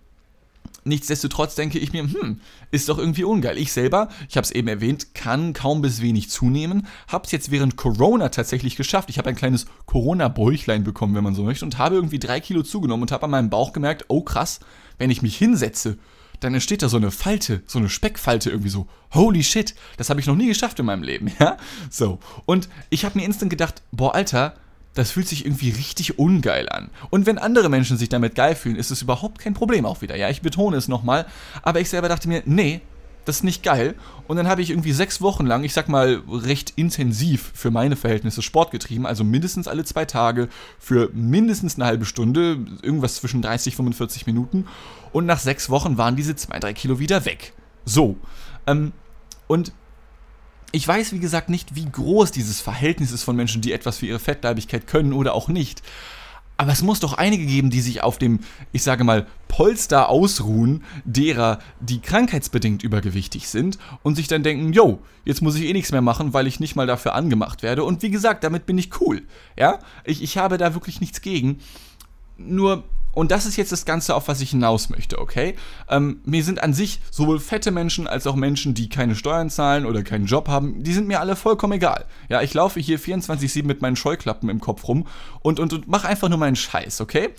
[0.85, 3.59] nichtsdestotrotz denke ich mir, hm, ist doch irgendwie ungeil.
[3.59, 7.50] Ich selber, ich habe es eben erwähnt, kann kaum bis wenig zunehmen, habe es jetzt
[7.50, 9.11] während Corona tatsächlich geschafft.
[9.11, 12.62] Ich habe ein kleines Corona-Bäuchlein bekommen, wenn man so möchte, und habe irgendwie drei Kilo
[12.62, 14.61] zugenommen und habe an meinem Bauch gemerkt, oh krass,
[14.98, 15.98] wenn ich mich hinsetze,
[16.40, 18.87] dann entsteht da so eine Falte, so eine Speckfalte irgendwie so.
[19.12, 21.56] Holy shit, das habe ich noch nie geschafft in meinem Leben, ja?
[21.90, 22.18] So.
[22.46, 24.54] Und ich habe mir instant gedacht, boah, Alter,
[24.94, 26.90] das fühlt sich irgendwie richtig ungeil an.
[27.11, 30.16] Und wenn andere Menschen sich damit geil fühlen, ist es überhaupt kein Problem auch wieder.
[30.16, 31.26] Ja, ich betone es nochmal.
[31.62, 32.81] Aber ich selber dachte mir, nee,
[33.24, 33.94] das ist nicht geil.
[34.26, 37.94] Und dann habe ich irgendwie sechs Wochen lang, ich sag mal, recht intensiv für meine
[37.94, 39.07] Verhältnisse Sport getrieben.
[39.07, 40.48] Also mindestens alle zwei Tage
[40.79, 44.66] für mindestens eine halbe Stunde, irgendwas zwischen 30, 45 Minuten.
[45.12, 47.53] Und nach sechs Wochen waren diese zwei, drei Kilo wieder weg.
[47.85, 48.16] So.
[48.66, 48.92] Ähm,
[49.46, 49.72] und
[50.72, 54.06] ich weiß, wie gesagt, nicht, wie groß dieses Verhältnis ist von Menschen, die etwas für
[54.06, 55.83] ihre Fettleibigkeit können oder auch nicht.
[56.61, 60.85] Aber es muss doch einige geben, die sich auf dem, ich sage mal, Polster ausruhen,
[61.06, 65.90] derer, die krankheitsbedingt übergewichtig sind und sich dann denken, yo, jetzt muss ich eh nichts
[65.90, 67.83] mehr machen, weil ich nicht mal dafür angemacht werde.
[67.83, 69.22] Und wie gesagt, damit bin ich cool.
[69.59, 71.61] Ja, ich, ich habe da wirklich nichts gegen.
[72.37, 75.57] Nur und das ist jetzt das Ganze, auf was ich hinaus möchte, okay?
[75.88, 79.87] Ähm, mir sind an sich sowohl fette Menschen als auch Menschen, die keine Steuern zahlen
[79.87, 82.05] oder keinen Job haben, die sind mir alle vollkommen egal.
[82.29, 85.07] Ja, ich laufe hier 24-7 mit meinen Scheuklappen im Kopf rum
[85.40, 87.31] und, und, und mache einfach nur meinen Scheiß, okay?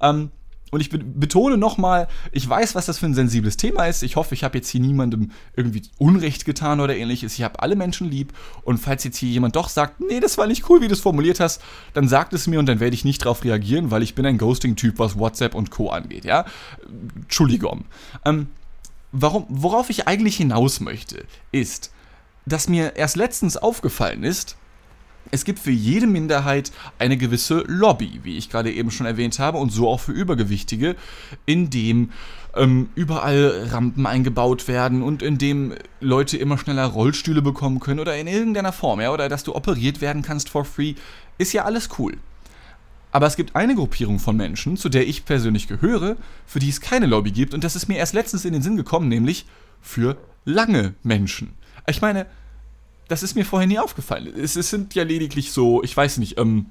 [0.00, 0.30] Ähm,
[0.70, 4.02] und ich betone nochmal, ich weiß, was das für ein sensibles Thema ist.
[4.02, 7.34] Ich hoffe, ich habe jetzt hier niemandem irgendwie Unrecht getan oder ähnliches.
[7.34, 8.32] Ich habe alle Menschen lieb.
[8.62, 11.00] Und falls jetzt hier jemand doch sagt, nee, das war nicht cool, wie du es
[11.00, 11.60] formuliert hast,
[11.92, 14.38] dann sagt es mir und dann werde ich nicht darauf reagieren, weil ich bin ein
[14.38, 15.90] Ghosting-Typ, was WhatsApp und Co.
[15.90, 16.24] angeht.
[16.24, 16.44] Ja,
[17.16, 17.84] Entschuldigung.
[18.24, 18.46] Ähm,
[19.12, 21.92] warum, worauf ich eigentlich hinaus möchte, ist,
[22.46, 24.56] dass mir erst letztens aufgefallen ist,
[25.30, 29.58] es gibt für jede Minderheit eine gewisse Lobby, wie ich gerade eben schon erwähnt habe,
[29.58, 30.96] und so auch für Übergewichtige,
[31.46, 32.10] in dem
[32.56, 38.16] ähm, überall Rampen eingebaut werden und in dem Leute immer schneller Rollstühle bekommen können oder
[38.16, 40.94] in irgendeiner Form, ja, oder dass du operiert werden kannst for free,
[41.38, 42.16] ist ja alles cool.
[43.12, 46.80] Aber es gibt eine Gruppierung von Menschen, zu der ich persönlich gehöre, für die es
[46.80, 49.46] keine Lobby gibt, und das ist mir erst letztens in den Sinn gekommen, nämlich
[49.80, 51.54] für lange Menschen.
[51.86, 52.26] Ich meine,
[53.10, 54.32] das ist mir vorher nie aufgefallen.
[54.36, 56.66] Es, es sind ja lediglich so, ich weiß nicht, ähm,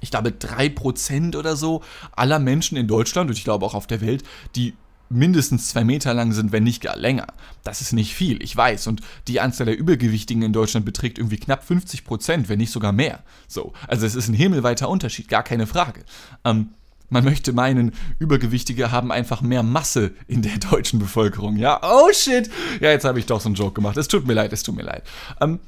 [0.00, 1.82] ich glaube 3% oder so
[2.16, 4.24] aller Menschen in Deutschland und ich glaube auch auf der Welt,
[4.56, 4.72] die
[5.10, 7.26] mindestens zwei Meter lang sind, wenn nicht gar länger.
[7.64, 8.86] Das ist nicht viel, ich weiß.
[8.86, 12.92] Und die Anzahl der Übergewichtigen in Deutschland beträgt irgendwie knapp 50 Prozent, wenn nicht sogar
[12.92, 13.22] mehr.
[13.46, 16.02] So, also es ist ein himmelweiter Unterschied, gar keine Frage.
[16.46, 16.70] Ähm,
[17.12, 21.56] man möchte meinen, Übergewichtige haben einfach mehr Masse in der deutschen Bevölkerung.
[21.56, 22.50] Ja, oh shit.
[22.80, 23.96] Ja, jetzt habe ich doch so einen Joke gemacht.
[23.98, 25.04] Es tut mir leid, es tut mir leid.
[25.40, 25.60] Ähm,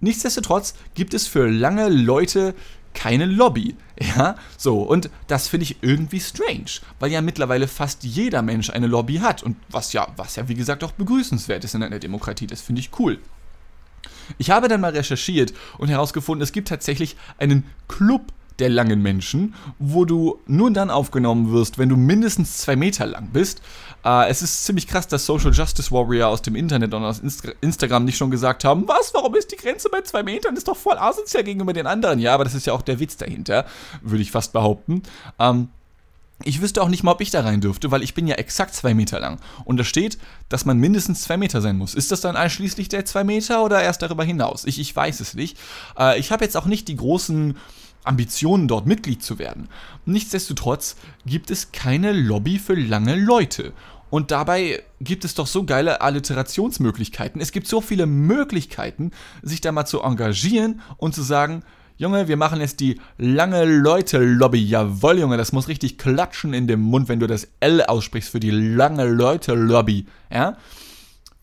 [0.00, 2.54] nichtsdestotrotz gibt es für lange Leute
[2.94, 3.74] keine Lobby.
[4.00, 8.86] Ja, so, und das finde ich irgendwie strange, weil ja mittlerweile fast jeder Mensch eine
[8.86, 12.46] Lobby hat und was ja, was ja wie gesagt auch begrüßenswert ist in einer Demokratie,
[12.46, 13.18] das finde ich cool.
[14.38, 19.54] Ich habe dann mal recherchiert und herausgefunden, es gibt tatsächlich einen Club der langen Menschen,
[19.78, 23.60] wo du nur dann aufgenommen wirst, wenn du mindestens zwei Meter lang bist.
[24.04, 27.44] Äh, es ist ziemlich krass, dass Social Justice Warrior aus dem Internet und aus Inst
[27.60, 30.54] Instagram nicht schon gesagt haben, was, warum ist die Grenze bei zwei Metern?
[30.54, 32.18] Das ist doch voll asozial gegenüber den anderen.
[32.18, 33.66] Ja, aber das ist ja auch der Witz dahinter,
[34.02, 35.02] würde ich fast behaupten.
[35.38, 35.68] Ähm,
[36.44, 38.72] ich wüsste auch nicht mal, ob ich da rein dürfte, weil ich bin ja exakt
[38.74, 39.40] zwei Meter lang.
[39.64, 40.18] Und da steht,
[40.48, 41.94] dass man mindestens zwei Meter sein muss.
[41.94, 44.64] Ist das dann einschließlich der zwei Meter oder erst darüber hinaus?
[44.64, 45.58] Ich, ich weiß es nicht.
[45.98, 47.56] Äh, ich habe jetzt auch nicht die großen
[48.08, 49.68] Ambitionen, dort Mitglied zu werden.
[50.06, 53.72] Nichtsdestotrotz gibt es keine Lobby für lange Leute.
[54.10, 57.40] Und dabei gibt es doch so geile Alliterationsmöglichkeiten.
[57.40, 59.10] Es gibt so viele Möglichkeiten,
[59.42, 61.62] sich da mal zu engagieren und zu sagen,
[61.98, 64.64] Junge, wir machen jetzt die lange Leute-Lobby.
[64.64, 68.40] Jawoll, Junge, das muss richtig klatschen in dem Mund, wenn du das L aussprichst für
[68.40, 70.06] die lange Leute-Lobby.
[70.32, 70.56] Ja?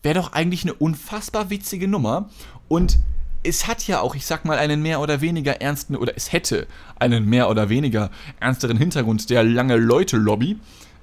[0.06, 2.30] wäre doch eigentlich eine unfassbar witzige Nummer.
[2.68, 2.98] Und
[3.46, 6.66] es hat ja auch, ich sag mal, einen mehr oder weniger ernsten, oder es hätte
[6.98, 10.58] einen mehr oder weniger ernsteren Hintergrund der lange Leute-Lobby.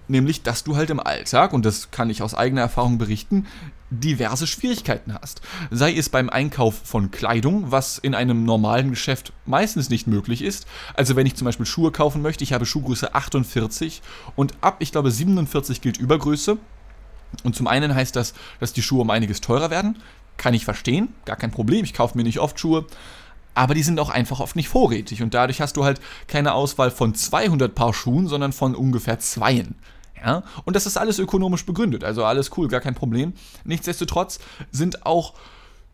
[0.09, 3.47] Nämlich, dass du halt im Alltag, und das kann ich aus eigener Erfahrung berichten,
[3.89, 5.41] diverse Schwierigkeiten hast.
[5.71, 10.65] Sei es beim Einkauf von Kleidung, was in einem normalen Geschäft meistens nicht möglich ist.
[10.95, 14.01] Also wenn ich zum Beispiel Schuhe kaufen möchte, ich habe Schuhgröße 48
[14.35, 16.57] und ab, ich glaube, 47 gilt Übergröße.
[17.43, 19.97] Und zum einen heißt das, dass die Schuhe um einiges teurer werden.
[20.37, 22.85] Kann ich verstehen, gar kein Problem, ich kaufe mir nicht oft Schuhe.
[23.55, 26.89] Aber die sind auch einfach oft nicht vorrätig und dadurch hast du halt keine Auswahl
[26.89, 29.75] von 200 Paar Schuhen, sondern von ungefähr zweien.
[30.23, 30.43] Ja?
[30.65, 33.33] Und das ist alles ökonomisch begründet, also alles cool, gar kein Problem.
[33.63, 34.39] Nichtsdestotrotz
[34.71, 35.33] sind auch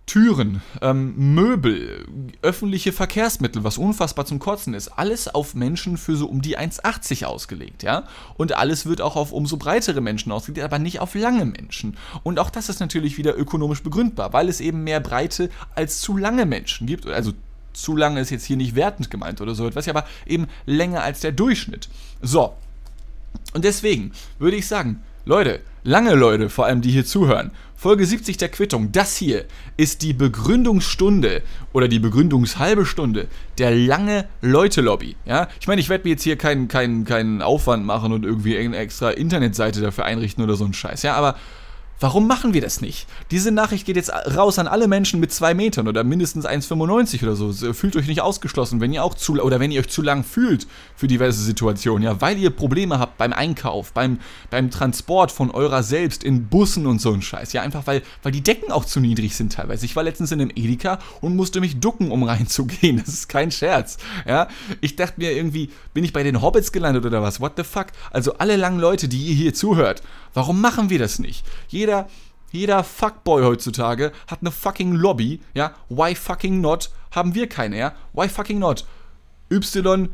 [0.09, 2.03] Türen, ähm, Möbel,
[2.41, 7.25] öffentliche Verkehrsmittel, was unfassbar zum Kotzen ist, alles auf Menschen für so um die 1,80
[7.25, 8.07] ausgelegt, ja.
[8.35, 11.95] Und alles wird auch auf umso breitere Menschen ausgelegt, aber nicht auf lange Menschen.
[12.23, 16.17] Und auch das ist natürlich wieder ökonomisch begründbar, weil es eben mehr Breite als zu
[16.17, 17.05] lange Menschen gibt.
[17.05, 17.33] Also
[17.73, 21.19] zu lange ist jetzt hier nicht wertend gemeint oder so etwas, aber eben länger als
[21.19, 21.87] der Durchschnitt.
[22.19, 22.55] So.
[23.53, 28.37] Und deswegen würde ich sagen, Leute, lange Leute, vor allem die hier zuhören, Folge 70
[28.37, 29.45] der Quittung, das hier
[29.77, 33.27] ist die Begründungsstunde oder die Begründungshalbe Stunde
[33.57, 35.15] der lange Leute Lobby.
[35.25, 38.57] Ja, ich meine, ich werde mir jetzt hier keinen, keinen, keinen Aufwand machen und irgendwie
[38.57, 41.03] eine extra Internetseite dafür einrichten oder so ein Scheiß.
[41.03, 41.35] Ja, aber
[42.01, 43.07] Warum machen wir das nicht?
[43.29, 47.35] Diese Nachricht geht jetzt raus an alle Menschen mit zwei Metern oder mindestens 1,95 oder
[47.35, 47.73] so.
[47.73, 50.65] Fühlt euch nicht ausgeschlossen, wenn ihr auch zu oder wenn ihr euch zu lang fühlt
[50.95, 55.83] für diverse Situationen, ja, weil ihr Probleme habt beim Einkauf, beim, beim Transport von eurer
[55.83, 57.51] selbst in Bussen und so ein Scheiß.
[57.51, 59.85] Ja, einfach weil, weil die Decken auch zu niedrig sind teilweise.
[59.85, 62.97] Ich war letztens in einem Edeka und musste mich ducken, um reinzugehen.
[62.97, 63.97] Das ist kein Scherz.
[64.25, 64.47] Ja,
[64.79, 67.41] ich dachte mir irgendwie, bin ich bei den Hobbits gelandet oder was?
[67.41, 67.87] What the fuck?
[68.11, 70.01] Also alle langen Leute, die ihr hier zuhört,
[70.33, 71.45] Warum machen wir das nicht?
[71.67, 72.07] Jeder,
[72.51, 75.73] jeder Fuckboy heutzutage hat eine fucking Lobby, ja?
[75.89, 76.91] Why fucking not?
[77.11, 77.93] Haben wir keine, ja?
[78.13, 78.85] Why fucking not?
[79.51, 80.09] Y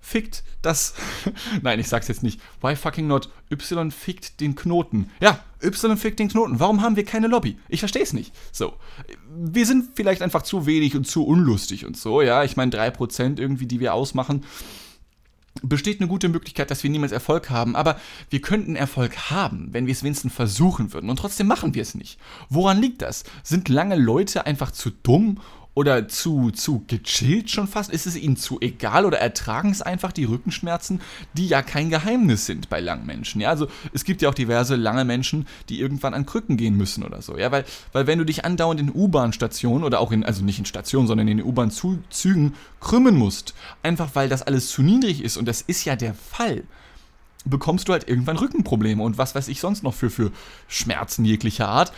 [0.00, 0.94] fickt das.
[1.62, 2.40] Nein, ich sag's jetzt nicht.
[2.60, 3.28] Why fucking not?
[3.50, 5.10] Y fickt den Knoten.
[5.20, 6.58] Ja, Y fickt den Knoten.
[6.58, 7.58] Warum haben wir keine Lobby?
[7.68, 8.32] Ich versteh's nicht.
[8.50, 8.74] So.
[9.28, 12.44] Wir sind vielleicht einfach zu wenig und zu unlustig und so, ja.
[12.44, 14.44] Ich meine, 3% irgendwie, die wir ausmachen,
[15.62, 19.86] besteht eine gute Möglichkeit, dass wir niemals Erfolg haben, aber wir könnten Erfolg haben, wenn
[19.86, 21.10] wir es wenigstens versuchen würden.
[21.10, 22.18] Und trotzdem machen wir es nicht.
[22.48, 23.24] Woran liegt das?
[23.42, 25.38] Sind lange Leute einfach zu dumm
[25.74, 27.90] oder zu, zu gechillt schon fast?
[27.90, 31.00] Ist es ihnen zu egal oder ertragen es einfach die Rückenschmerzen,
[31.34, 33.40] die ja kein Geheimnis sind bei langen Menschen?
[33.40, 37.04] Ja, also es gibt ja auch diverse lange Menschen, die irgendwann an Krücken gehen müssen
[37.04, 37.38] oder so.
[37.38, 40.66] Ja, weil, weil wenn du dich andauernd in U-Bahn-Stationen oder auch in, also nicht in
[40.66, 45.46] Stationen, sondern in den U-Bahn-Zügen krümmen musst, einfach weil das alles zu niedrig ist und
[45.46, 46.64] das ist ja der Fall
[47.44, 50.30] bekommst du halt irgendwann Rückenprobleme und was weiß ich sonst noch für, für
[50.68, 51.92] Schmerzen jeglicher Art.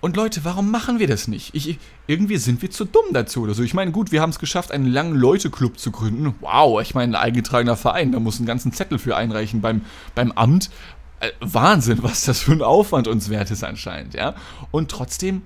[0.00, 1.54] Und Leute, warum machen wir das nicht?
[1.54, 3.64] Ich, irgendwie sind wir zu dumm dazu oder so.
[3.64, 6.34] Ich meine, gut, wir haben es geschafft, einen langen Leute-Club zu gründen.
[6.40, 9.82] Wow, ich meine, ein eingetragener Verein, da muss einen ganzen Zettel für einreichen beim,
[10.14, 10.70] beim Amt.
[11.18, 14.36] Äh, Wahnsinn, was das für ein Aufwand uns wert ist anscheinend, ja.
[14.70, 15.42] Und trotzdem,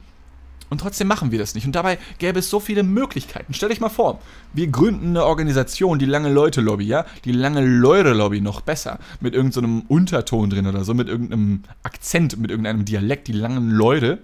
[0.69, 1.65] und trotzdem machen wir das nicht.
[1.65, 3.55] Und dabei gäbe es so viele Möglichkeiten.
[3.55, 4.21] Stellt euch mal vor,
[4.53, 7.07] wir gründen eine Organisation, die lange Leute-Lobby, ja?
[7.25, 8.99] Die lange Leute-Lobby noch besser.
[9.21, 13.71] Mit irgendeinem so Unterton drin oder so, mit irgendeinem Akzent, mit irgendeinem Dialekt, die langen
[13.71, 14.19] Leute.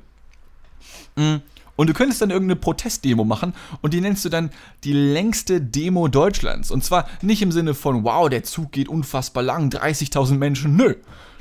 [1.18, 1.42] Mm.
[1.76, 4.50] Und du könntest dann irgendeine Protestdemo machen und die nennst du dann
[4.82, 6.72] die längste Demo Deutschlands.
[6.72, 10.74] Und zwar nicht im Sinne von, wow, der Zug geht unfassbar lang, 30.000 Menschen.
[10.74, 10.96] Nö.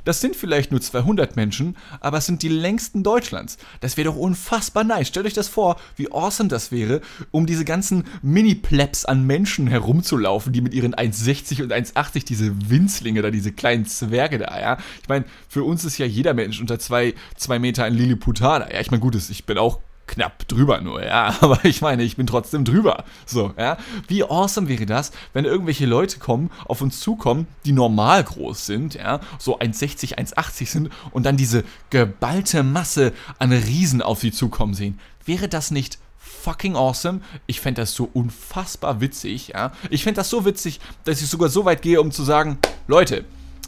[0.08, 3.58] Das sind vielleicht nur 200 Menschen, aber es sind die längsten Deutschlands.
[3.82, 5.10] Das wäre doch unfassbar nice.
[5.10, 10.54] Stellt euch das vor, wie awesome das wäre, um diese ganzen Mini-Plebs an Menschen herumzulaufen,
[10.54, 14.78] die mit ihren 1,60 und 1,80 diese Winzlinge da, diese kleinen Zwerge da, ja.
[15.02, 17.14] Ich meine, für uns ist ja jeder Mensch unter 2
[17.60, 18.74] Meter ein Lilliputaner.
[18.74, 21.36] Ja, ich meine, gut, ich bin auch knapp drüber nur, ja.
[21.42, 23.04] Aber ich meine, ich bin trotzdem drüber.
[23.26, 23.78] So, ja.
[24.08, 28.96] Wie awesome wäre das, wenn irgendwelche Leute kommen, auf uns zukommen, die normal groß sind,
[28.96, 34.74] ja, so 1,60, 1,80 sind und dann diese geballte Masse an Riesen auf sie zukommen
[34.74, 35.00] sehen.
[35.26, 37.22] Wäre das nicht fucking awesome.
[37.46, 39.74] Ich fände das so unfassbar witzig, ja.
[39.90, 43.26] Ich fände das so witzig, dass ich sogar so weit gehe, um zu sagen, Leute,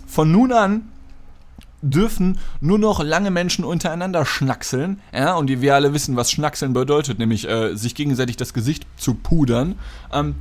[0.08, 0.90] von nun an
[1.82, 5.00] dürfen nur noch lange Menschen untereinander schnackseln.
[5.14, 9.14] Ja, und wir alle wissen, was Schnackseln bedeutet, nämlich äh, sich gegenseitig das Gesicht zu
[9.14, 9.76] pudern.
[10.12, 10.36] Ähm,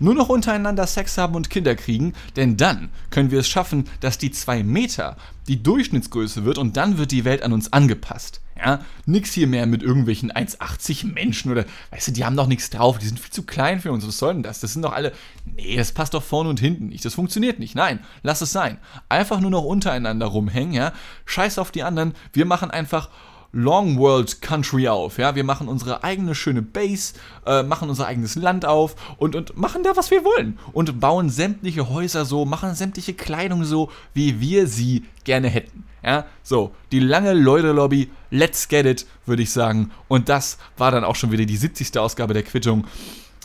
[0.00, 4.16] nur noch untereinander Sex haben und Kinder kriegen, denn dann können wir es schaffen, dass
[4.16, 5.16] die zwei Meter
[5.48, 8.40] die Durchschnittsgröße wird und dann wird die Welt an uns angepasst.
[8.58, 12.70] Ja, nix hier mehr mit irgendwelchen 1,80 Menschen oder, weißt du, die haben doch nichts
[12.70, 14.06] drauf, die sind viel zu klein für uns.
[14.06, 14.60] Was soll denn das?
[14.60, 15.12] Das sind doch alle,
[15.44, 17.04] nee, das passt doch vorne und hinten nicht.
[17.04, 17.76] Das funktioniert nicht.
[17.76, 18.78] Nein, lass es sein.
[19.08, 20.92] Einfach nur noch untereinander rumhängen, ja.
[21.24, 22.14] Scheiß auf die anderen.
[22.32, 23.08] Wir machen einfach
[23.52, 25.18] Long World Country auf.
[25.18, 27.14] Ja, wir machen unsere eigene schöne Base,
[27.46, 30.58] äh, machen unser eigenes Land auf und, und machen da, was wir wollen.
[30.72, 35.84] Und bauen sämtliche Häuser so, machen sämtliche Kleidung so, wie wir sie gerne hätten.
[36.02, 39.90] Ja, so, die lange Leute-Lobby, let's get it, würde ich sagen.
[40.06, 41.98] Und das war dann auch schon wieder die 70.
[41.98, 42.86] Ausgabe der Quittung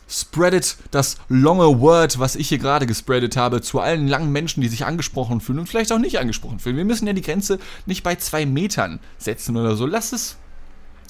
[0.08, 4.68] spreadet das lange Word, was ich hier gerade gespreadet habe, zu allen langen Menschen, die
[4.68, 6.78] sich angesprochen fühlen und vielleicht auch nicht angesprochen fühlen.
[6.78, 9.86] Wir müssen ja die Grenze nicht bei zwei Metern setzen oder so.
[9.86, 10.38] Lass es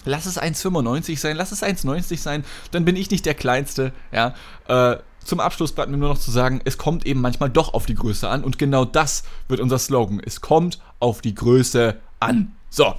[0.06, 4.36] lass es 1,95 sein, lass es 1,90 sein, dann bin ich nicht der Kleinste, ja.
[4.68, 7.86] Äh, zum Abschluss bleibt mir nur noch zu sagen, es kommt eben manchmal doch auf
[7.86, 10.22] die Größe an und genau das wird unser Slogan.
[10.24, 12.54] Es kommt auf die Größe an.
[12.70, 12.96] So.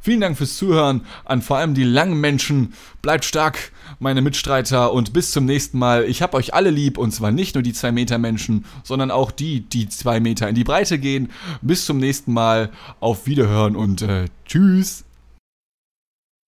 [0.00, 2.74] Vielen Dank fürs Zuhören an vor allem die langen Menschen.
[3.00, 6.04] Bleibt stark, meine Mitstreiter, und bis zum nächsten Mal.
[6.04, 9.30] Ich hab euch alle lieb, und zwar nicht nur die 2 Meter Menschen, sondern auch
[9.30, 11.30] die, die 2 Meter in die Breite gehen.
[11.62, 12.70] Bis zum nächsten Mal.
[13.00, 15.04] Auf Wiederhören und äh, tschüss.